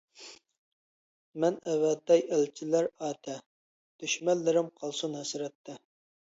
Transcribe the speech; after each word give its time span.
مەن 1.43 1.59
ئەۋەتەي 1.73 2.23
ئەلچىلەر 2.37 2.89
ئەتە، 3.09 3.37
دۈشمەنلىرىم 4.05 4.73
قالسۇن 4.81 5.21
ھەسرەتتە. 5.21 5.79